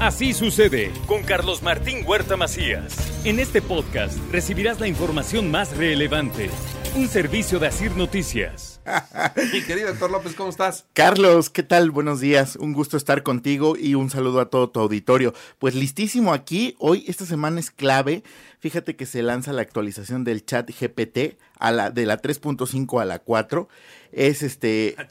[0.00, 2.96] Así sucede con Carlos Martín Huerta Macías.
[3.24, 6.50] En este podcast recibirás la información más relevante.
[6.94, 8.80] Un servicio de Asir Noticias.
[9.52, 10.86] Mi querido doctor López, ¿cómo estás?
[10.92, 11.90] Carlos, ¿qué tal?
[11.90, 12.54] Buenos días.
[12.54, 15.34] Un gusto estar contigo y un saludo a todo tu auditorio.
[15.58, 16.76] Pues listísimo aquí.
[16.78, 18.22] Hoy, esta semana es clave.
[18.60, 23.04] Fíjate que se lanza la actualización del chat GPT a la, de la 3.5 a
[23.04, 23.68] la 4.
[24.12, 24.94] Es este.
[24.96, 25.08] Ah,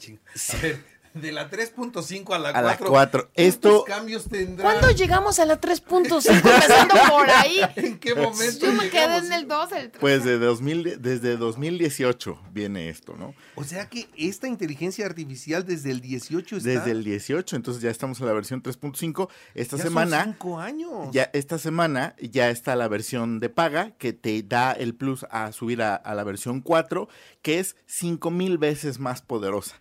[1.20, 2.58] de la 3.5 a la 4.
[2.58, 3.30] A la 4.
[3.34, 3.84] Esto.
[3.84, 4.64] cambios tendrá?
[4.64, 6.28] ¿Cuándo llegamos a la 3.5?
[6.30, 7.60] Empezando por ahí.
[7.76, 8.66] ¿En qué momento?
[8.66, 10.00] Yo me quedé en el 2, el 3.
[10.00, 13.34] Pues de 2000, desde 2018 viene esto, ¿no?
[13.54, 16.68] O sea que esta inteligencia artificial desde el 18 está.
[16.68, 19.28] Desde el 18, entonces ya estamos en la versión 3.5.
[19.54, 20.24] Esta ya semana.
[20.24, 21.08] Son cinco años.
[21.12, 25.52] Ya esta semana ya está la versión de paga que te da el plus a
[25.52, 27.08] subir a, a la versión 4,
[27.42, 29.80] que es 5000 veces más poderosa.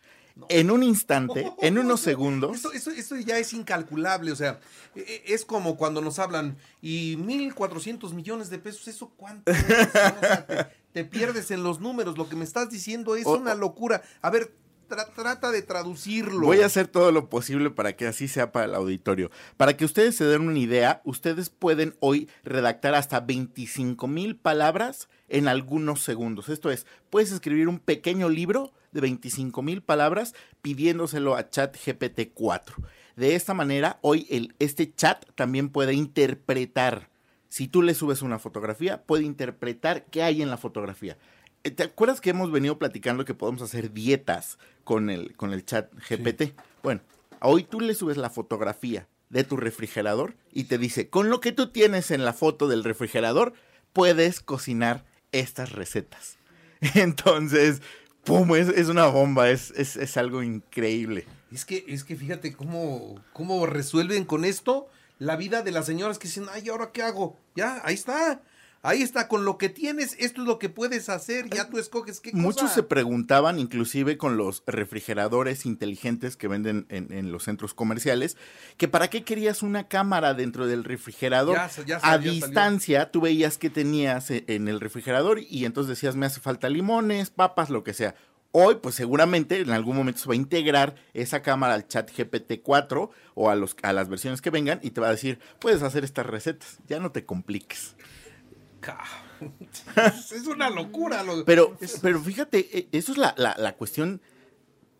[0.49, 2.55] En un instante, en unos segundos.
[2.55, 4.59] Esto, esto, esto, ya es incalculable, o sea,
[4.95, 9.52] e, e, es como cuando nos hablan, y 1.400 millones de pesos, ¿eso cuánto?
[9.52, 9.59] Es?
[9.59, 13.55] O sea, te, te, pierdes en los números, lo que me estás diciendo es una
[13.55, 14.02] locura.
[14.21, 14.52] A ver,
[14.88, 16.41] tra trata de traducirlo.
[16.41, 19.30] Voy a hacer todo lo posible para que así sea para el auditorio.
[19.58, 25.09] Para que ustedes se den una idea, ustedes pueden hoy redactar hasta 25 mil palabras
[25.27, 26.49] en algunos segundos.
[26.49, 32.75] Esto es, puedes escribir un pequeño libro de 25 mil palabras pidiéndoselo a ChatGPT 4.
[33.15, 37.09] De esta manera, hoy el, este chat también puede interpretar.
[37.47, 41.17] Si tú le subes una fotografía, puede interpretar qué hay en la fotografía.
[41.61, 45.93] ¿Te acuerdas que hemos venido platicando que podemos hacer dietas con el, con el chat
[46.09, 46.41] GPT?
[46.41, 46.53] Sí.
[46.81, 47.02] Bueno,
[47.41, 51.52] hoy tú le subes la fotografía de tu refrigerador y te dice, con lo que
[51.52, 53.53] tú tienes en la foto del refrigerador,
[53.93, 56.37] puedes cocinar estas recetas.
[56.95, 57.81] Entonces,
[58.27, 58.55] ¡pum!
[58.55, 61.26] Es, es una bomba, es, es, es, algo increíble.
[61.52, 66.20] Es que, es que fíjate cómo, cómo resuelven con esto la vida de las señoras
[66.20, 67.37] que dicen, ay, ¿ahora qué hago?
[67.55, 68.42] Ya, ahí está.
[68.87, 72.21] Ahí está, con lo que tienes, esto es lo que puedes hacer, ya tú escoges
[72.21, 72.42] qué cosa.
[72.42, 78.37] Muchos se preguntaban, inclusive con los refrigeradores inteligentes que venden en, en, los centros comerciales,
[78.77, 81.58] que para qué querías una cámara dentro del refrigerador.
[81.58, 83.11] Ya, ya a distancia, salió.
[83.11, 87.30] tú veías que tenías e, en el refrigerador y entonces decías, me hace falta limones,
[87.30, 88.15] papas, lo que sea.
[88.54, 93.09] Hoy, pues seguramente en algún momento se va a integrar esa cámara al chat GPT-4
[93.36, 96.05] o a, los, a las versiones que vengan y te va a decir, puedes hacer
[96.05, 97.98] estas recetas, ya no te compliques.
[99.95, 101.23] es una locura.
[101.23, 104.21] Lo, pero, pero fíjate, eso es la, la, la, cuestión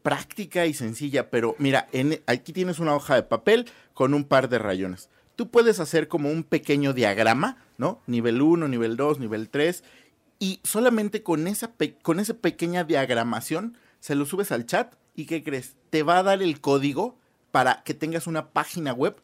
[0.04, 1.30] práctica y sencilla.
[1.30, 5.10] Pero mira, en, aquí tienes una hoja de papel con un par de rayones.
[5.36, 8.02] Tú puedes hacer como un pequeño diagrama, ¿no?
[8.08, 9.84] Nivel 1, nivel 2, nivel 3.
[10.40, 11.72] Y solamente con esa,
[12.02, 14.96] con esa pequeña diagramación se lo subes al chat.
[15.16, 15.76] ¿Y qué crees?
[15.90, 17.18] Te va a dar el código
[17.52, 19.16] para que tengas una página web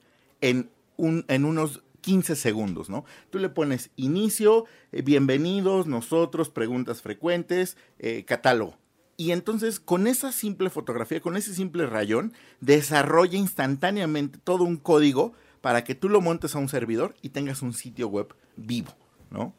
[0.41, 3.05] en, un, en unos 15 segundos, ¿no?
[3.29, 8.77] Tú le pones inicio, eh, bienvenidos, nosotros, preguntas frecuentes, eh, catálogo.
[9.15, 15.33] Y entonces con esa simple fotografía, con ese simple rayón, desarrolla instantáneamente todo un código
[15.61, 18.91] para que tú lo montes a un servidor y tengas un sitio web vivo,
[19.31, 19.53] ¿no?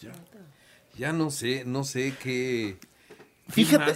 [0.00, 0.12] Ya,
[0.96, 2.78] ya no sé, no sé qué...
[3.48, 3.92] Fíjate.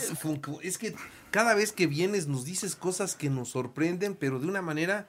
[0.63, 0.95] Es que
[1.31, 5.09] cada vez que vienes nos dices cosas que nos sorprenden, pero de una manera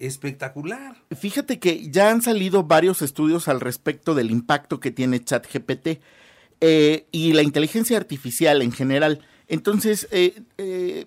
[0.00, 0.96] espectacular.
[1.16, 6.00] Fíjate que ya han salido varios estudios al respecto del impacto que tiene ChatGPT
[6.60, 9.24] eh, y la inteligencia artificial en general.
[9.46, 11.06] Entonces, eh, eh,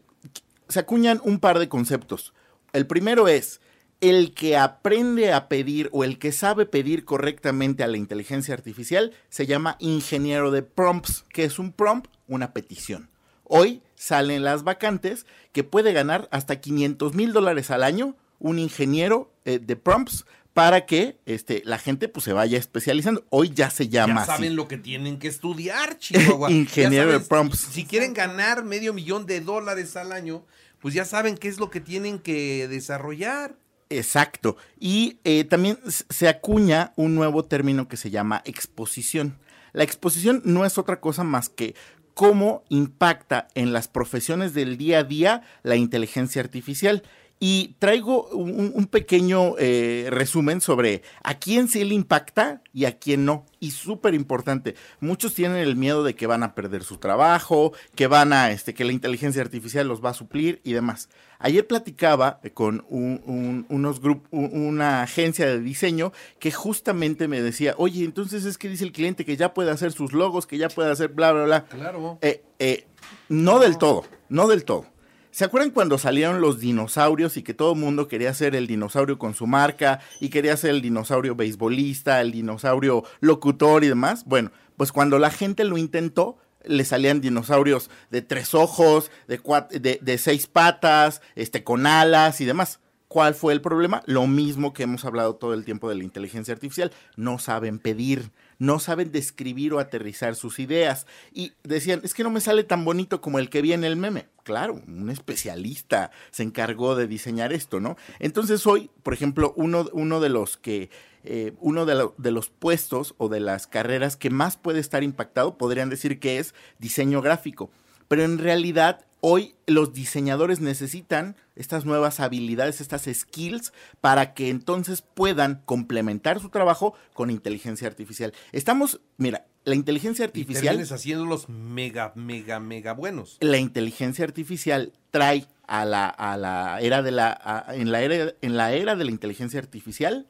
[0.68, 2.34] se acuñan un par de conceptos.
[2.74, 3.62] El primero es,
[4.00, 9.14] el que aprende a pedir o el que sabe pedir correctamente a la inteligencia artificial
[9.30, 13.10] se llama ingeniero de prompts, que es un prompt, una petición.
[13.44, 19.32] Hoy salen las vacantes que puede ganar hasta 500 mil dólares al año un ingeniero
[19.46, 23.26] eh, de prompts para que este, la gente pues, se vaya especializando.
[23.30, 24.56] Hoy ya se llama ya saben así.
[24.56, 26.52] lo que tienen que estudiar, Chihuahua.
[26.52, 27.60] ingeniero de prompts.
[27.60, 30.46] Si quieren ganar medio millón de dólares al año,
[30.80, 33.56] pues ya saben qué es lo que tienen que desarrollar.
[33.90, 34.58] Exacto.
[34.80, 39.38] Y eh, también se acuña un nuevo término que se llama exposición.
[39.74, 41.76] La exposición no es otra cosa más que
[42.14, 47.04] cómo impacta en las profesiones del día a día la inteligencia artificial.
[47.44, 53.00] Y traigo un, un pequeño eh, resumen sobre a quién sí le impacta y a
[53.00, 53.48] quién no.
[53.60, 58.06] Y súper importante, muchos tienen el miedo de que van a perder su trabajo, que
[58.06, 61.10] van a, este, que la inteligencia artificial los va a suplir y demás.
[61.40, 67.74] Ayer platicaba con un, un, unos grupos, una agencia de diseño que justamente me decía,
[67.80, 70.70] oye, entonces es que dice el cliente que ya puede hacer sus logos, que ya
[70.70, 71.66] puede hacer bla, bla, bla.
[71.66, 72.20] Claro.
[72.22, 72.86] Eh, eh,
[73.30, 74.86] no del todo, no del todo.
[75.32, 79.18] ¿Se acuerdan cuando salieron los dinosaurios y que todo el mundo quería ser el dinosaurio
[79.18, 84.26] con su marca y quería ser el dinosaurio beisbolista, el dinosaurio locutor y demás?
[84.26, 89.40] Bueno, pues cuando la gente lo intentó, le salían dinosaurios de tres ojos, de,
[89.80, 92.82] de, de seis patas, este, con alas y demás.
[93.08, 94.04] ¿Cuál fue el problema?
[94.06, 96.92] Lo mismo que hemos hablado todo el tiempo de la inteligencia artificial.
[97.16, 101.08] No saben pedir, no saben describir o aterrizar sus ideas.
[101.34, 103.96] Y decían, es que no me sale tan bonito como el que vi en el
[103.96, 104.28] meme.
[104.44, 107.98] Claro, un especialista se encargó de diseñar esto, ¿no?
[108.20, 110.92] Entonces hoy, por ejemplo, uno, uno de los que...
[111.24, 115.04] Eh, uno de, lo, de, los puestos o de las carreras que más puede estar
[115.04, 117.70] impactado, podrían decir que es diseño gráfico.
[118.08, 123.72] Pero en realidad hoy los diseñadores necesitan estas nuevas habilidades, estas skills,
[124.02, 128.34] para que entonces puedan complementar su trabajo con inteligencia artificial.
[128.52, 130.80] Estamos, mira, la inteligencia artificial...
[130.80, 133.38] Y haciéndolos mega, mega, mega buenos.
[133.40, 137.40] La inteligencia artificial trae a la, a la era de la...
[137.42, 140.28] A, en, la era, en la era de la inteligencia artificial,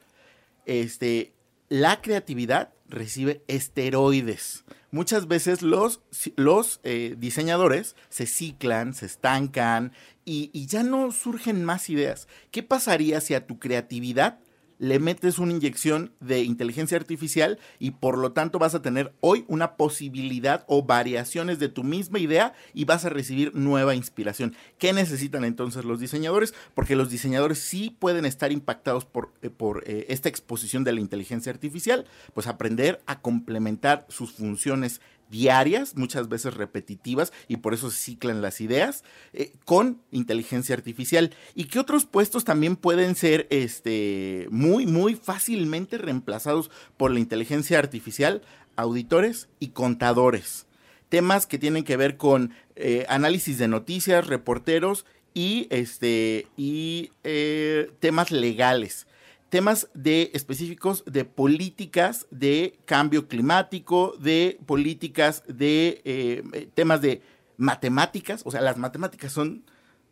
[0.66, 1.32] este,
[1.70, 6.00] la creatividad recibe esteroides muchas veces los,
[6.36, 9.92] los eh, diseñadores se ciclan, se estancan
[10.24, 12.28] y, y, ya no surgen más ideas.
[12.52, 14.38] ¿Qué pasaría si a tu creatividad
[14.82, 19.44] le metes una inyección de inteligencia artificial y por lo tanto vas a tener hoy
[19.46, 24.56] una posibilidad o variaciones de tu misma idea y vas a recibir nueva inspiración.
[24.78, 26.52] ¿Qué necesitan entonces los diseñadores?
[26.74, 31.00] Porque los diseñadores sí pueden estar impactados por, eh, por eh, esta exposición de la
[31.00, 35.00] inteligencia artificial, pues aprender a complementar sus funciones
[35.32, 39.02] diarias, muchas veces repetitivas, y por eso se ciclan las ideas,
[39.32, 41.34] eh, con inteligencia artificial.
[41.56, 47.80] Y que otros puestos también pueden ser este, muy, muy fácilmente reemplazados por la inteligencia
[47.80, 48.42] artificial,
[48.76, 50.66] auditores y contadores.
[51.08, 57.90] Temas que tienen que ver con eh, análisis de noticias, reporteros y, este, y eh,
[58.00, 59.06] temas legales
[59.52, 67.20] temas de específicos de políticas de cambio climático, de políticas de eh, temas de
[67.58, 69.62] matemáticas, o sea, las matemáticas son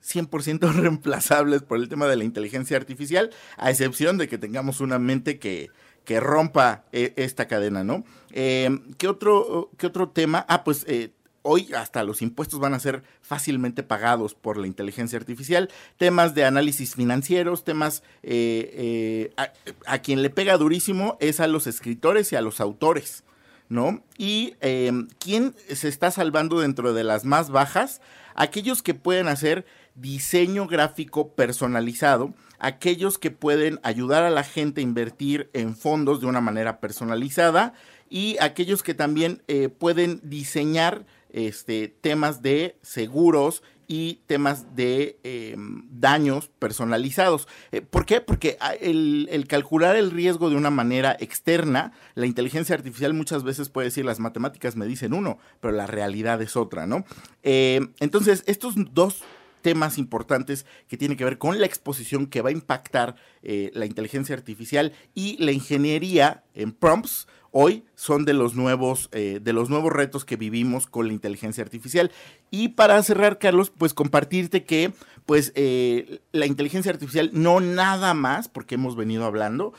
[0.04, 4.98] 100% reemplazables por el tema de la inteligencia artificial, a excepción de que tengamos una
[4.98, 5.70] mente que,
[6.04, 8.04] que rompa eh, esta cadena, ¿no?
[8.32, 10.44] Eh, ¿qué, otro, ¿Qué otro tema?
[10.50, 15.18] Ah, pues eh, hoy hasta los impuestos van a ser fácilmente pagados por la inteligencia
[15.18, 19.50] artificial, temas de análisis financieros, temas eh, eh,
[19.86, 23.24] a, quien le pega durísimo es a los escritores y a los autores,
[23.68, 24.02] ¿no?
[24.18, 28.00] Y eh, quién se está salvando dentro de las más bajas,
[28.34, 29.64] aquellos que pueden hacer
[29.94, 36.26] diseño gráfico personalizado, aquellos que pueden ayudar a la gente a invertir en fondos de
[36.26, 37.72] una manera personalizada
[38.08, 39.42] y aquellos que también
[39.78, 43.62] pueden diseñar este, temas de seguros
[43.92, 47.48] y temas de em, daños personalizados.
[47.72, 48.20] Eh, ¿Por qué?
[48.20, 53.68] Porque ah, el, calcular el riesgo de una manera externa, la inteligencia artificial muchas veces
[53.68, 57.04] puede decir las matemáticas me dicen uno, pero la realidad es otra, ¿no?
[57.42, 59.24] Eh, entonces, estos dos
[59.60, 63.86] temas importantes que tienen que ver con la exposición que va a impactar eh, la
[63.86, 69.70] inteligencia artificial y la ingeniería en prompts hoy son de los nuevos eh, de los
[69.70, 72.10] nuevos retos que vivimos con la inteligencia artificial.
[72.50, 74.92] Y para cerrar Carlos pues compartirte que
[75.26, 79.72] pues eh, la inteligencia artificial no nada más porque hemos venido hablando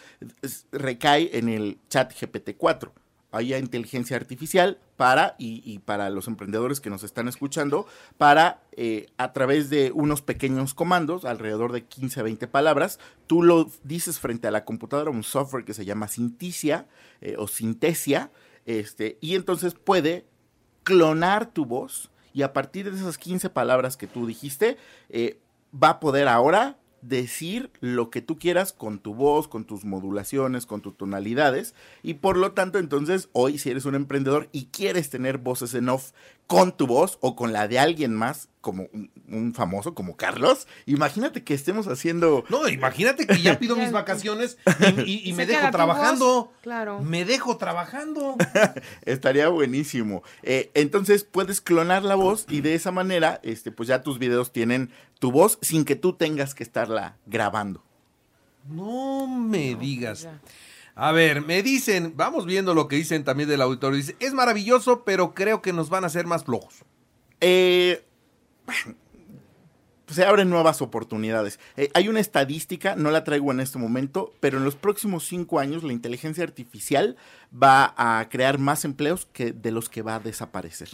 [0.71, 2.93] recae en el chat GPT 4
[3.31, 9.33] haya inteligencia artificial para, y, para los emprendedores que nos están escuchando, para eh, a
[9.33, 14.47] través de unos pequeños comandos, alrededor de 15 a 20 palabras, tú lo dices frente
[14.47, 16.87] a la computadora, un software que se llama Sinticia
[17.21, 18.31] eh, o Sintesia,
[18.65, 20.25] este, y entonces puede
[20.83, 24.77] clonar tu voz y a partir de esas 15 palabras que tú dijiste,
[25.09, 25.39] eh,
[25.71, 30.65] va a poder ahora decir lo que tú quieras con tu voz, con tus modulaciones,
[30.65, 31.73] con tus tonalidades.
[32.03, 35.89] Y por lo tanto, entonces, hoy si eres un emprendedor y quieres tener voces en
[35.89, 36.11] off
[36.51, 40.67] con tu voz o con la de alguien más, como un, un famoso, como Carlos.
[40.85, 42.43] Imagínate que estemos haciendo...
[42.49, 44.57] No, imagínate que ya pido mis vacaciones
[44.97, 46.51] y, y- y me dejo trabajando.
[46.61, 46.99] claro.
[47.01, 48.35] Me dejo trabajando.
[49.05, 50.23] Estaría buenísimo.
[50.43, 54.51] Eh, entonces puedes clonar la voz y de esa manera, este, pues ya tus videos
[54.51, 57.83] tienen tu voz sin que tú tengas que estarla grabando.
[58.69, 60.27] No me digas.
[60.95, 63.97] A ver, me dicen, vamos viendo lo que dicen también del auditorio.
[63.97, 66.83] Dice, es maravilloso, pero creo que nos van a hacer más flojos.
[67.39, 68.05] Eh,
[70.07, 71.59] se abren nuevas oportunidades.
[71.77, 75.59] Eh, hay una estadística, no la traigo en este momento, pero en los próximos cinco
[75.59, 77.15] años la inteligencia artificial
[77.51, 80.89] va a crear más empleos que de los que va a desaparecer.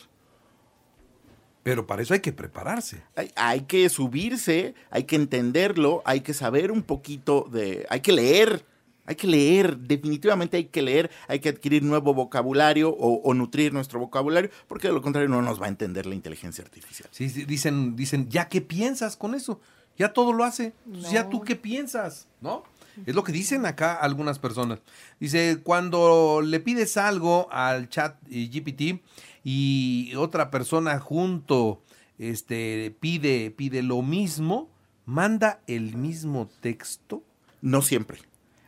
[1.63, 3.03] Pero para eso hay que prepararse.
[3.15, 7.85] Hay, hay que subirse, hay que entenderlo, hay que saber un poquito de...
[7.89, 8.63] Hay que leer,
[9.07, 13.73] hay que leer, definitivamente hay que leer, hay que adquirir nuevo vocabulario o, o nutrir
[13.73, 17.09] nuestro vocabulario, porque de lo contrario no nos va a entender la inteligencia artificial.
[17.11, 19.59] Sí, sí, dicen, dicen, ¿ya qué piensas con eso?
[19.97, 20.73] Ya todo lo hace.
[21.11, 22.27] ¿Ya tú qué piensas?
[22.39, 22.63] ¿No?
[23.05, 24.79] Es lo que dicen acá algunas personas.
[25.19, 29.01] Dice, cuando le pides algo al chat GPT
[29.43, 31.81] y otra persona junto
[32.17, 34.69] este, pide, pide lo mismo,
[35.05, 37.23] manda el mismo texto.
[37.61, 38.19] No siempre.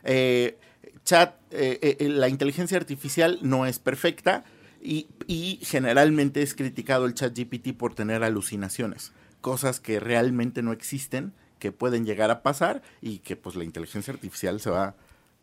[0.04, 0.58] Eh,
[1.04, 4.44] chat, eh, eh, la inteligencia artificial no es perfecta
[4.82, 10.72] y, y generalmente es criticado el chat GPT por tener alucinaciones, cosas que realmente no
[10.72, 14.94] existen, que pueden llegar a pasar y que pues la inteligencia artificial se va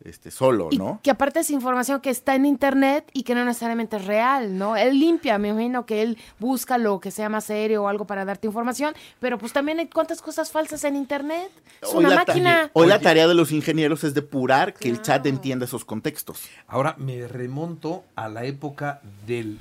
[0.04, 1.00] este, solo, Y ¿no?
[1.02, 4.76] que aparte es información que está en internet y que no necesariamente es real, ¿no?
[4.76, 8.24] Él limpia, me imagino que él busca lo que sea más serio o algo para
[8.24, 11.50] darte información, pero pues también hay cuántas cosas falsas en internet.
[11.82, 12.70] Es Hoy una máquina.
[12.72, 16.42] Hoy la tarea de los ingenieros es depurar que el chat entienda esos contextos.
[16.66, 19.58] Ahora me remonto a la época del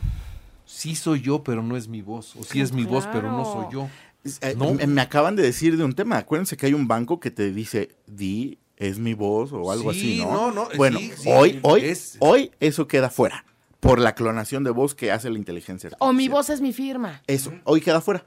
[0.66, 2.36] sí soy yo, pero no es mi voz.
[2.36, 3.90] O sí es mi voz, pero no soy yo.
[4.42, 4.74] Eh, No.
[4.74, 6.18] Me acaban de decir de un tema.
[6.18, 10.00] Acuérdense que hay un banco que te dice, di, es mi voz o algo Sí,
[10.00, 10.32] así, ¿no?
[10.32, 13.44] no, no, bueno, sí, sí, hoy, hoy, es- hoy eso queda fuera
[13.80, 16.10] por la clonación de voz que hace la inteligencia artificial.
[16.10, 17.22] O mi voz es mi firma.
[17.28, 18.24] Eso, hoy queda fuera.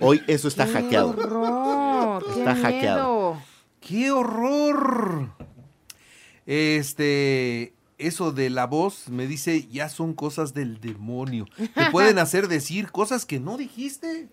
[0.00, 1.10] Hoy eso está ¡Qué hackeado.
[1.10, 2.24] horror!
[2.24, 3.34] ¡Qué Está hackeado.
[3.34, 3.42] miedo!
[3.80, 5.30] ¡Qué horror!
[6.46, 11.46] Este, eso de la voz me dice, ya son cosas del demonio.
[11.74, 14.28] Te pueden hacer decir cosas que no dijiste.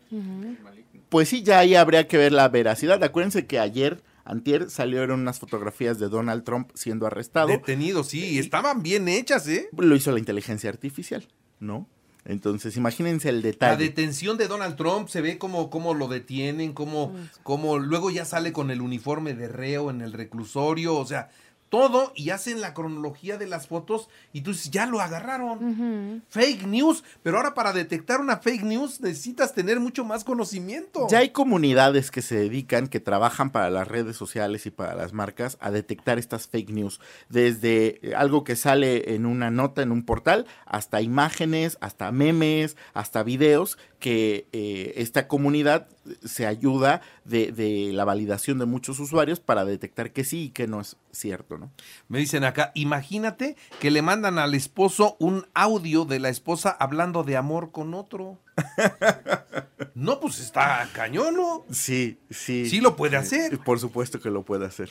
[1.09, 3.03] Pues sí, ya ahí habría que ver la veracidad.
[3.03, 7.47] Acuérdense que ayer, antier, salieron unas fotografías de Donald Trump siendo arrestado.
[7.49, 9.69] Detenido, sí, y estaban bien hechas, ¿eh?
[9.77, 11.27] Lo hizo la inteligencia artificial,
[11.59, 11.87] ¿no?
[12.23, 13.83] Entonces, imagínense el La detalle.
[13.83, 18.51] detención de Donald Trump se ve como, como lo detienen, como, como luego ya sale
[18.53, 21.31] con el uniforme de reo en el reclusorio, o sea,
[21.71, 26.21] todo y hacen la cronología de las fotos y tú dices, ya lo agarraron.
[26.27, 31.07] Fake news, pero ahora para detectar una fake news necesitas tener mucho más conocimiento.
[31.09, 35.13] Ya hay comunidades que se dedican, que trabajan para las redes sociales y para las
[35.13, 36.99] marcas a detectar estas fake news.
[37.29, 42.75] Desde eh, algo que sale en una nota en un portal, hasta imágenes, hasta memes,
[42.93, 45.87] hasta videos, que eh, esta comunidad
[46.25, 50.67] se ayuda de, de la validación de muchos usuarios para detectar que sí y que
[50.67, 51.71] no es cierto, ¿no?
[52.07, 57.23] Me dicen acá, imagínate que le mandan al esposo un audio de la esposa hablando
[57.23, 58.39] de amor con otro.
[59.95, 61.65] no, pues está cañón, ¿no?
[61.71, 62.69] Sí, sí.
[62.69, 63.59] Sí lo puede hacer.
[63.59, 64.89] Por supuesto que lo puede hacer.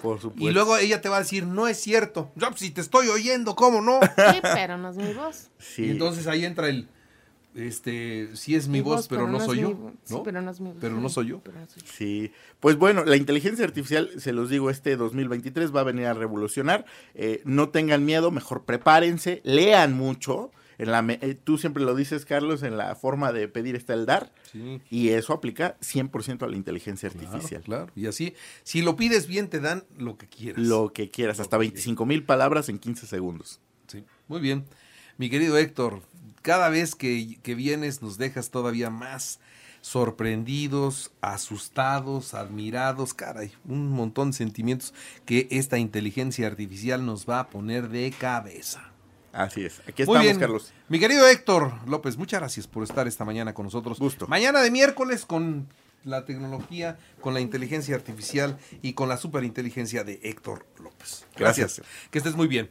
[0.00, 0.48] Por supuesto.
[0.48, 2.30] Y luego ella te va a decir, no es cierto.
[2.36, 4.00] Ya, pues, si te estoy oyendo, ¿cómo no?
[4.02, 5.50] Sí, pero no es mi voz.
[5.58, 5.84] Sí.
[5.84, 6.88] Y entonces ahí entra el,
[7.56, 9.92] este, sí es mi, voz, pero, no, soy mi yo.
[10.04, 10.22] sí, ¿no?
[10.22, 10.78] pero no es mi voz.
[10.80, 11.40] Pero no soy yo.
[11.42, 11.88] Pero no soy yo.
[11.90, 16.14] Sí, pues bueno, la inteligencia artificial, se los digo, este 2023 va a venir a
[16.14, 16.84] revolucionar.
[17.14, 20.50] Eh, no tengan miedo, mejor prepárense, lean mucho.
[20.78, 24.04] En la, eh, tú siempre lo dices, Carlos, en la forma de pedir está el
[24.04, 24.30] dar.
[24.52, 24.82] Sí.
[24.90, 27.62] Y eso aplica 100% a la inteligencia Claro, artificial.
[27.62, 27.86] claro.
[27.96, 30.62] Y así, si lo pides bien, te dan lo que quieras.
[30.62, 33.60] Lo que quieras, hasta 25 mil palabras en 15 segundos.
[33.86, 34.66] Sí, muy bien.
[35.16, 36.02] Mi querido Héctor,
[36.46, 39.40] cada vez que, que vienes nos dejas todavía más
[39.80, 47.50] sorprendidos, asustados, admirados, caray, un montón de sentimientos que esta inteligencia artificial nos va a
[47.50, 48.92] poner de cabeza.
[49.32, 49.80] Así es.
[49.88, 50.38] Aquí Muy estamos, bien.
[50.38, 50.72] Carlos.
[50.88, 53.98] Mi querido Héctor López, muchas gracias por estar esta mañana con nosotros.
[53.98, 54.28] Gusto.
[54.28, 55.66] Mañana de miércoles con
[56.04, 61.26] la tecnología, con la inteligencia artificial y con la superinteligencia de Héctor López.
[61.36, 61.78] Gracias.
[61.78, 61.86] Gracias.
[62.12, 62.70] Que estés muy bien.